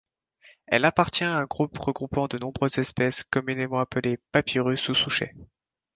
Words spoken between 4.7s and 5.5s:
ou souchets.